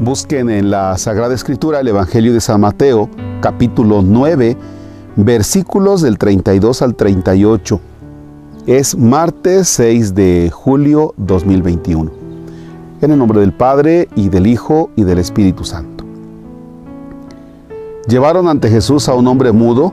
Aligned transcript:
Busquen 0.00 0.48
en 0.48 0.70
la 0.70 0.96
Sagrada 0.96 1.34
Escritura 1.34 1.80
el 1.80 1.88
Evangelio 1.88 2.32
de 2.32 2.40
San 2.40 2.62
Mateo, 2.62 3.10
capítulo 3.42 4.00
9, 4.00 4.56
versículos 5.16 6.00
del 6.00 6.16
32 6.16 6.80
al 6.80 6.94
38. 6.94 7.78
Es 8.66 8.96
martes 8.96 9.68
6 9.68 10.14
de 10.14 10.50
julio 10.50 11.12
2021. 11.18 12.10
En 13.02 13.10
el 13.10 13.18
nombre 13.18 13.40
del 13.40 13.52
Padre 13.52 14.08
y 14.16 14.30
del 14.30 14.46
Hijo 14.46 14.88
y 14.96 15.04
del 15.04 15.18
Espíritu 15.18 15.64
Santo. 15.64 16.02
Llevaron 18.08 18.48
ante 18.48 18.70
Jesús 18.70 19.06
a 19.06 19.14
un 19.14 19.26
hombre 19.26 19.52
mudo 19.52 19.92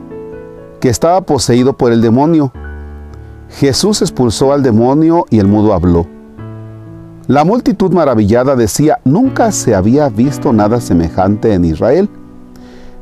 que 0.80 0.88
estaba 0.88 1.20
poseído 1.20 1.74
por 1.74 1.92
el 1.92 2.00
demonio. 2.00 2.50
Jesús 3.50 4.00
expulsó 4.00 4.54
al 4.54 4.62
demonio 4.62 5.26
y 5.28 5.38
el 5.38 5.48
mudo 5.48 5.74
habló. 5.74 6.06
La 7.28 7.44
multitud 7.44 7.92
maravillada 7.92 8.56
decía, 8.56 9.00
nunca 9.04 9.52
se 9.52 9.74
había 9.74 10.08
visto 10.08 10.50
nada 10.54 10.80
semejante 10.80 11.52
en 11.52 11.66
Israel. 11.66 12.08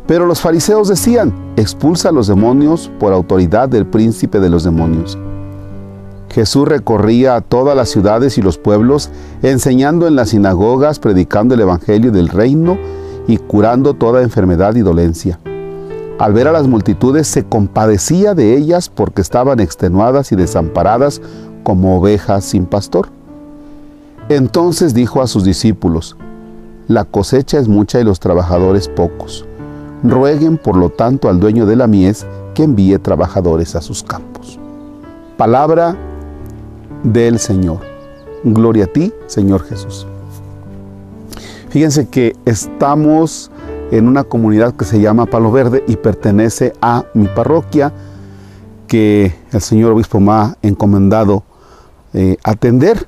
Pero 0.08 0.26
los 0.26 0.40
fariseos 0.40 0.88
decían, 0.88 1.32
expulsa 1.56 2.08
a 2.08 2.12
los 2.12 2.26
demonios 2.26 2.90
por 2.98 3.12
autoridad 3.12 3.68
del 3.68 3.86
príncipe 3.86 4.40
de 4.40 4.50
los 4.50 4.64
demonios. 4.64 5.16
Jesús 6.28 6.66
recorría 6.66 7.40
todas 7.40 7.76
las 7.76 7.88
ciudades 7.88 8.36
y 8.36 8.42
los 8.42 8.58
pueblos, 8.58 9.10
enseñando 9.42 10.08
en 10.08 10.16
las 10.16 10.30
sinagogas, 10.30 10.98
predicando 10.98 11.54
el 11.54 11.60
Evangelio 11.60 12.10
del 12.10 12.28
reino 12.28 12.78
y 13.28 13.36
curando 13.36 13.94
toda 13.94 14.24
enfermedad 14.24 14.74
y 14.74 14.80
dolencia. 14.80 15.38
Al 16.18 16.32
ver 16.32 16.48
a 16.48 16.52
las 16.52 16.66
multitudes 16.66 17.28
se 17.28 17.44
compadecía 17.44 18.34
de 18.34 18.56
ellas 18.56 18.88
porque 18.88 19.22
estaban 19.22 19.60
extenuadas 19.60 20.32
y 20.32 20.34
desamparadas 20.34 21.22
como 21.62 21.98
ovejas 21.98 22.44
sin 22.44 22.66
pastor. 22.66 23.14
Entonces 24.28 24.92
dijo 24.92 25.22
a 25.22 25.28
sus 25.28 25.44
discípulos, 25.44 26.16
La 26.88 27.04
cosecha 27.04 27.58
es 27.58 27.68
mucha 27.68 28.00
y 28.00 28.04
los 28.04 28.18
trabajadores 28.18 28.88
pocos. 28.88 29.46
Rueguen 30.02 30.58
por 30.58 30.76
lo 30.76 30.90
tanto 30.90 31.28
al 31.28 31.38
dueño 31.38 31.64
de 31.64 31.76
la 31.76 31.86
mies 31.86 32.26
que 32.54 32.64
envíe 32.64 32.98
trabajadores 32.98 33.76
a 33.76 33.80
sus 33.80 34.02
campos. 34.02 34.58
Palabra 35.36 35.96
del 37.04 37.38
Señor. 37.38 37.80
Gloria 38.42 38.84
a 38.84 38.88
ti, 38.88 39.12
Señor 39.26 39.62
Jesús. 39.62 40.06
Fíjense 41.68 42.08
que 42.08 42.34
estamos 42.46 43.50
en 43.90 44.08
una 44.08 44.24
comunidad 44.24 44.74
que 44.74 44.84
se 44.84 45.00
llama 45.00 45.26
Palo 45.26 45.52
Verde 45.52 45.84
y 45.86 45.96
pertenece 45.96 46.72
a 46.80 47.04
mi 47.14 47.28
parroquia 47.28 47.92
que 48.88 49.34
el 49.52 49.60
señor 49.60 49.92
obispo 49.92 50.18
me 50.18 50.32
ha 50.32 50.56
encomendado 50.62 51.44
eh, 52.14 52.36
atender 52.42 53.06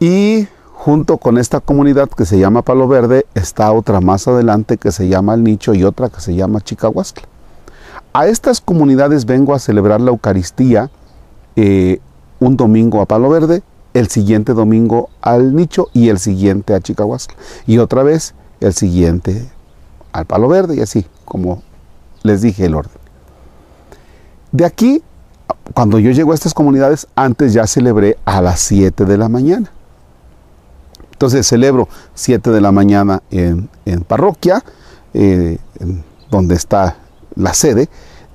y 0.00 0.48
junto 0.74 1.18
con 1.18 1.38
esta 1.38 1.60
comunidad 1.60 2.08
que 2.08 2.24
se 2.24 2.38
llama 2.38 2.62
Palo 2.62 2.86
Verde, 2.86 3.26
está 3.34 3.72
otra 3.72 4.00
más 4.00 4.28
adelante 4.28 4.76
que 4.76 4.92
se 4.92 5.08
llama 5.08 5.34
El 5.34 5.42
Nicho 5.42 5.74
y 5.74 5.84
otra 5.84 6.08
que 6.08 6.20
se 6.20 6.34
llama 6.34 6.60
Chicahuasca. 6.60 7.22
A 8.12 8.26
estas 8.26 8.60
comunidades 8.60 9.26
vengo 9.26 9.54
a 9.54 9.58
celebrar 9.58 10.00
la 10.00 10.10
Eucaristía 10.10 10.90
eh, 11.56 12.00
un 12.40 12.56
domingo 12.56 13.00
a 13.00 13.06
Palo 13.06 13.28
Verde, 13.28 13.62
el 13.94 14.08
siguiente 14.08 14.54
domingo 14.54 15.10
al 15.20 15.56
Nicho 15.56 15.88
y 15.92 16.08
el 16.08 16.18
siguiente 16.20 16.74
a 16.74 16.80
Chicahuasca. 16.80 17.34
Y 17.66 17.78
otra 17.78 18.04
vez 18.04 18.34
el 18.60 18.72
siguiente 18.72 19.50
al 20.12 20.26
Palo 20.26 20.48
Verde 20.48 20.76
y 20.76 20.80
así, 20.80 21.04
como 21.24 21.62
les 22.22 22.42
dije 22.42 22.66
el 22.66 22.76
orden. 22.76 22.92
De 24.52 24.64
aquí, 24.64 25.02
cuando 25.74 25.98
yo 25.98 26.12
llego 26.12 26.32
a 26.32 26.34
estas 26.34 26.54
comunidades, 26.54 27.08
antes 27.14 27.52
ya 27.52 27.66
celebré 27.66 28.16
a 28.24 28.40
las 28.40 28.60
7 28.60 29.04
de 29.04 29.18
la 29.18 29.28
mañana. 29.28 29.70
Entonces 31.18 31.48
celebro 31.48 31.88
7 32.14 32.52
de 32.52 32.60
la 32.60 32.70
mañana 32.70 33.24
en, 33.32 33.68
parroquia, 34.06 34.62
eh, 35.14 35.58
donde 36.30 36.54
está 36.54 36.94
la 37.34 37.54
sede. 37.54 37.88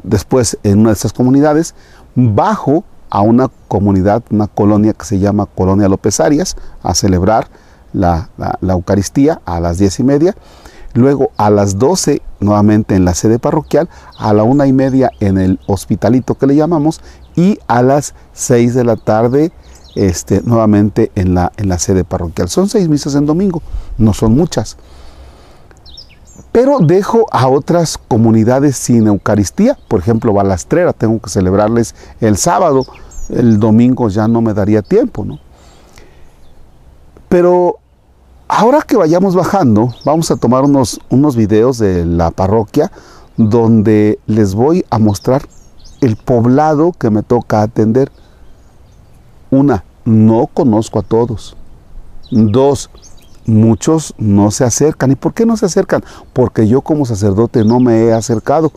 Después 0.03 0.57
en 0.63 0.79
una 0.79 0.89
de 0.89 0.95
estas 0.95 1.13
comunidades 1.13 1.75
bajo 2.13 2.83
a 3.09 3.21
una 3.21 3.49
comunidad, 3.69 4.21
una 4.31 4.47
colonia 4.47 4.91
que 4.91 5.05
se 5.05 5.17
llama 5.17 5.45
Colonia 5.45 5.87
López 5.87 6.19
Arias, 6.19 6.57
a 6.83 6.93
celebrar 6.93 7.47
la, 7.93 8.27
Eucaristía 8.61 9.39
a 9.45 9.61
las 9.61 9.77
10 9.77 10.01
y 10.01 10.03
media. 10.03 10.35
Luego 10.93 11.31
a 11.37 11.49
las 11.49 11.79
12 11.79 12.21
nuevamente 12.41 12.95
en 12.95 13.05
la 13.05 13.13
sede 13.13 13.39
parroquial, 13.39 13.87
a 14.19 14.33
la 14.33 14.43
una 14.43 14.67
y 14.67 14.73
media 14.73 15.09
en 15.21 15.37
el 15.37 15.57
hospitalito 15.67 16.35
que 16.35 16.47
le 16.47 16.57
llamamos 16.57 16.99
y 17.37 17.59
a 17.67 17.81
las 17.81 18.13
6 18.33 18.73
de 18.73 18.83
la 18.83 18.97
tarde 18.97 19.53
este, 19.95 20.41
nuevamente 20.43 21.11
en 21.15 21.35
la, 21.35 21.51
en 21.57 21.69
la 21.69 21.79
sede 21.79 22.03
parroquial. 22.03 22.49
Son 22.49 22.69
seis 22.69 22.89
misas 22.89 23.15
en 23.15 23.25
domingo, 23.25 23.61
no 23.97 24.13
son 24.13 24.35
muchas. 24.35 24.77
Pero 26.51 26.79
dejo 26.79 27.25
a 27.31 27.47
otras 27.47 27.97
comunidades 27.97 28.77
sin 28.77 29.07
Eucaristía, 29.07 29.77
por 29.87 29.99
ejemplo, 29.99 30.33
Balastrera, 30.33 30.93
tengo 30.93 31.19
que 31.19 31.29
celebrarles 31.29 31.95
el 32.21 32.37
sábado, 32.37 32.85
el 33.29 33.59
domingo 33.59 34.09
ya 34.09 34.27
no 34.27 34.41
me 34.41 34.53
daría 34.53 34.81
tiempo, 34.81 35.25
¿no? 35.25 35.39
Pero 37.29 37.79
ahora 38.47 38.83
que 38.83 38.95
vayamos 38.95 39.33
bajando, 39.33 39.93
vamos 40.05 40.29
a 40.29 40.35
tomar 40.35 40.63
unos, 40.63 40.99
unos 41.09 41.35
videos 41.35 41.79
de 41.79 42.05
la 42.05 42.29
parroquia 42.29 42.91
donde 43.37 44.19
les 44.27 44.53
voy 44.53 44.85
a 44.91 44.99
mostrar 44.99 45.41
el 46.01 46.15
poblado 46.15 46.91
que 46.91 47.09
me 47.09 47.23
toca 47.23 47.61
atender. 47.61 48.11
Una, 49.53 49.83
no 50.03 50.47
conozco 50.47 50.97
a 50.97 51.03
todos. 51.03 51.55
Dos, 52.31 52.89
muchos 53.45 54.15
no 54.17 54.49
se 54.49 54.63
acercan. 54.63 55.11
¿Y 55.11 55.15
por 55.15 55.35
qué 55.35 55.45
no 55.45 55.57
se 55.57 55.67
acercan? 55.67 56.03
Porque 56.33 56.67
yo 56.67 56.81
como 56.81 57.05
sacerdote 57.05 57.63
no 57.63 57.79
me 57.79 58.05
he 58.05 58.13
acercado. 58.13 58.71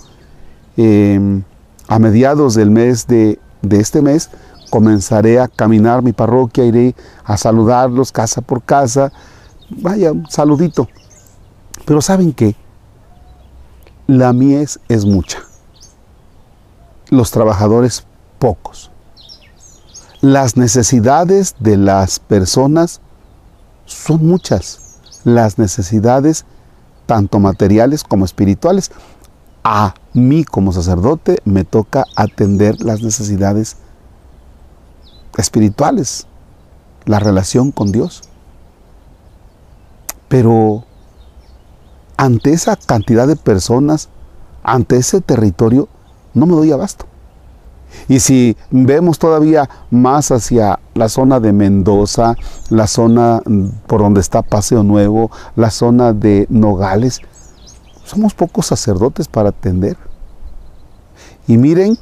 Em, 0.77 1.43
a 1.89 1.99
mediados 1.99 2.55
del 2.55 2.71
mes 2.71 3.07
de, 3.07 3.41
de 3.63 3.81
este 3.81 4.03
mes 4.03 4.29
comenzaré 4.69 5.41
a 5.41 5.49
caminar 5.49 6.03
mi 6.03 6.13
parroquia, 6.13 6.67
iré 6.67 6.95
a 7.25 7.39
saludarlos 7.39 8.13
casa 8.13 8.43
por 8.43 8.63
casa. 8.63 9.11
Vaya, 9.71 10.13
un 10.13 10.27
saludito. 10.29 10.91
Pero 11.87 12.03
¿saben 12.03 12.35
qué? 12.35 12.55
La 14.07 14.35
mies 14.35 14.79
es 14.91 15.07
mucha. 15.07 15.39
Los 17.09 17.31
trabajadores 17.31 18.05
pocos 18.39 18.91
las 20.21 20.57
necesidades 20.57 21.55
de 21.59 21.77
las 21.77 22.19
personas 22.19 23.01
son 23.85 24.27
muchas. 24.27 24.81
Las 25.25 25.59
necesidades 25.59 26.45
tanto 27.07 27.39
materiales 27.39 28.05
como 28.05 28.25
espirituales. 28.25 28.91
A 29.65 29.95
mí 30.13 30.45
como 30.45 30.73
sacerdote 30.73 31.39
me 31.45 31.65
toca 31.65 32.05
atender 32.15 32.81
las 32.83 33.03
necesidades 33.03 33.77
espirituales, 35.37 36.27
la 37.05 37.19
relación 37.19 37.73
con 37.73 37.93
Dios. 37.93 38.23
Pero 40.29 40.85
ante 42.17 42.53
esa 42.53 42.77
cantidad 42.77 43.27
de 43.27 43.37
personas, 43.37 44.09
ante 44.63 44.97
ese 44.97 45.21
territorio, 45.21 45.89
no 46.35 46.47
me 46.47 46.55
doy 46.55 46.73
abasto. 46.73 47.07
Y 48.09 48.21
si 48.21 48.57
vemos 48.71 49.19
todavía 49.19 49.69
más 49.91 50.31
hacia 50.31 50.79
la 50.95 51.09
zona 51.09 51.41
de 51.41 51.53
Mendoza, 51.53 52.35
la 52.71 52.87
zona 52.87 53.41
mm, 53.45 53.67
por 53.87 54.01
donde 54.01 54.21
está 54.21 54.43
Paseo 54.43 54.83
Nuevo, 54.83 55.31
la 55.57 55.71
zona 55.71 56.13
de 56.13 56.47
Nogales, 56.49 57.21
somos 58.05 58.35
pocos 58.35 58.67
sacerdotes 58.67 59.27
para 59.29 59.49
atender. 59.49 59.97
Y 61.49 61.57
miren 61.57 61.99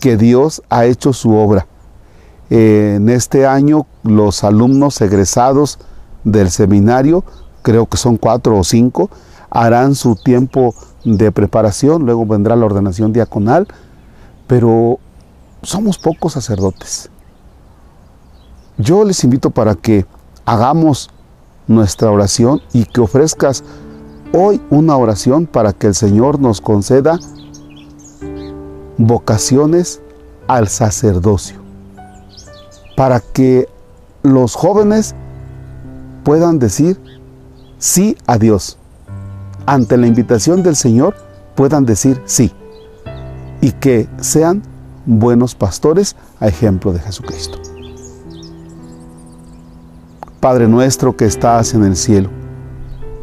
que 0.00 0.16
Dios 0.16 0.62
ha 0.68 0.84
hecho 0.84 1.12
su 1.12 1.34
obra. 1.34 1.66
en 2.48 3.08
este 3.08 3.44
año 3.44 3.86
los 4.04 4.44
alumnos 4.44 5.00
egresados 5.00 5.80
del 6.22 6.50
seminario, 6.50 7.24
creo 7.62 7.86
que 7.86 7.96
son 7.96 8.16
cuatro 8.16 8.56
o 8.56 8.62
cinco, 8.62 9.10
harán 9.50 9.94
su 9.94 10.14
tiempo 10.14 10.74
de 11.04 11.32
preparación, 11.32 12.04
luego 12.04 12.26
vendrá 12.26 12.54
la 12.54 12.66
ordenación 12.66 13.12
diaconal, 13.12 13.66
pero 14.46 14.98
somos 15.62 15.98
pocos 15.98 16.34
sacerdotes. 16.34 17.10
Yo 18.78 19.04
les 19.04 19.22
invito 19.24 19.50
para 19.50 19.74
que 19.74 20.06
hagamos 20.44 21.10
nuestra 21.66 22.10
oración 22.10 22.60
y 22.72 22.84
que 22.84 23.00
ofrezcas 23.00 23.64
hoy 24.32 24.60
una 24.70 24.96
oración 24.96 25.46
para 25.46 25.72
que 25.72 25.88
el 25.88 25.94
Señor 25.94 26.38
nos 26.38 26.60
conceda 26.60 27.18
vocaciones 28.98 30.00
al 30.46 30.68
sacerdocio, 30.68 31.60
para 32.96 33.20
que 33.20 33.68
los 34.22 34.54
jóvenes 34.54 35.14
puedan 36.22 36.58
decir 36.58 37.00
sí 37.78 38.16
a 38.26 38.38
Dios. 38.38 38.78
Ante 39.64 39.96
la 39.96 40.06
invitación 40.06 40.62
del 40.62 40.76
Señor 40.76 41.16
puedan 41.56 41.84
decir 41.84 42.22
sí 42.26 42.52
y 43.60 43.72
que 43.72 44.08
sean 44.20 44.62
buenos 45.06 45.54
pastores 45.54 46.16
a 46.40 46.48
ejemplo 46.48 46.92
de 46.92 47.00
Jesucristo. 47.00 47.58
Padre 50.40 50.68
nuestro 50.68 51.16
que 51.16 51.24
estás 51.24 51.74
en 51.74 51.84
el 51.84 51.96
cielo, 51.96 52.28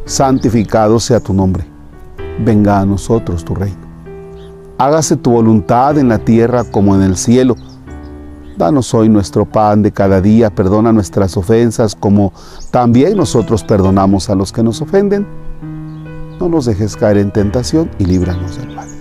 santificado 0.04 0.98
sea 0.98 1.20
tu 1.20 1.32
nombre. 1.32 1.64
Venga 2.44 2.80
a 2.80 2.86
nosotros 2.86 3.44
tu 3.44 3.54
reino. 3.54 3.78
Hágase 4.76 5.16
tu 5.16 5.30
voluntad 5.30 5.96
en 5.98 6.08
la 6.08 6.18
tierra 6.18 6.64
como 6.64 6.94
en 6.96 7.02
el 7.02 7.16
cielo. 7.16 7.54
Danos 8.56 8.92
hoy 8.94 9.08
nuestro 9.08 9.44
pan 9.44 9.82
de 9.82 9.92
cada 9.92 10.20
día, 10.20 10.50
perdona 10.50 10.92
nuestras 10.92 11.36
ofensas 11.36 11.94
como 11.94 12.32
también 12.70 13.16
nosotros 13.16 13.64
perdonamos 13.64 14.30
a 14.30 14.34
los 14.34 14.52
que 14.52 14.62
nos 14.62 14.82
ofenden. 14.82 15.26
No 16.40 16.48
nos 16.48 16.64
dejes 16.66 16.96
caer 16.96 17.18
en 17.18 17.32
tentación 17.32 17.90
y 17.98 18.04
líbranos 18.04 18.58
del 18.58 18.74
mal. 18.74 18.93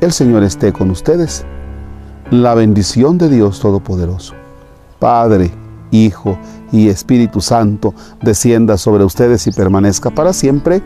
El 0.00 0.12
Señor 0.12 0.42
esté 0.42 0.72
con 0.72 0.90
ustedes. 0.90 1.44
La 2.30 2.54
bendición 2.54 3.16
de 3.16 3.30
Dios 3.30 3.60
Todopoderoso, 3.60 4.34
Padre, 4.98 5.50
Hijo 5.90 6.38
y 6.70 6.88
Espíritu 6.88 7.40
Santo, 7.40 7.94
descienda 8.20 8.76
sobre 8.76 9.04
ustedes 9.04 9.46
y 9.46 9.52
permanezca 9.52 10.10
para 10.10 10.32
siempre. 10.32 10.82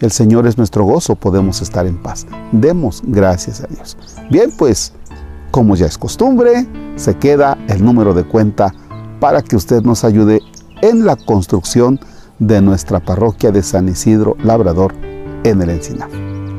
El 0.00 0.10
Señor 0.10 0.46
es 0.46 0.58
nuestro 0.58 0.84
gozo, 0.84 1.14
podemos 1.16 1.62
estar 1.62 1.86
en 1.86 1.96
paz. 1.96 2.26
Demos 2.52 3.02
gracias 3.06 3.62
a 3.62 3.68
Dios. 3.68 3.96
Bien, 4.30 4.52
pues, 4.58 4.92
como 5.50 5.74
ya 5.74 5.86
es 5.86 5.96
costumbre, 5.96 6.66
se 6.96 7.16
queda 7.16 7.56
el 7.68 7.82
número 7.82 8.12
de 8.12 8.24
cuenta 8.24 8.74
para 9.18 9.40
que 9.40 9.56
usted 9.56 9.82
nos 9.82 10.04
ayude 10.04 10.42
en 10.82 11.06
la 11.06 11.16
construcción 11.16 11.98
de 12.38 12.60
nuestra 12.60 13.00
parroquia 13.00 13.50
de 13.50 13.62
San 13.62 13.88
Isidro 13.88 14.36
Labrador 14.42 14.92
en 15.44 15.62
el 15.62 15.70
Encinar. 15.70 16.10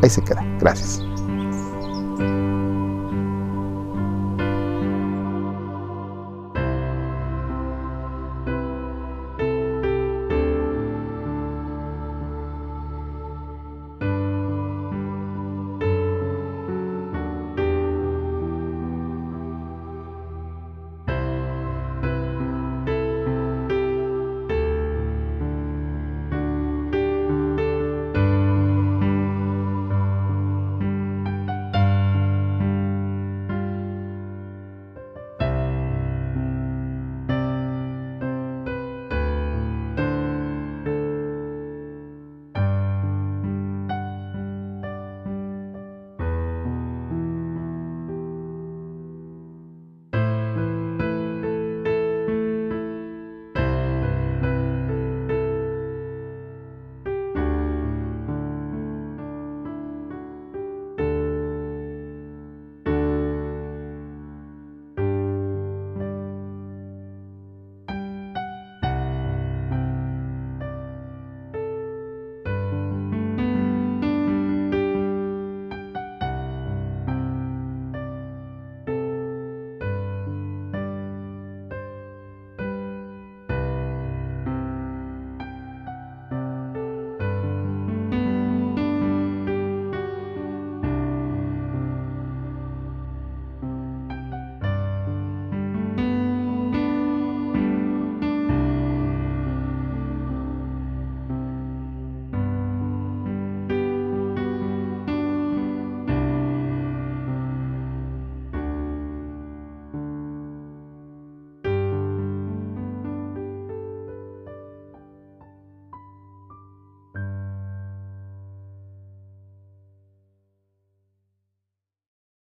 Ahí 0.02 0.10
se 0.10 0.24
queda. 0.24 0.44
Gracias. 0.60 1.07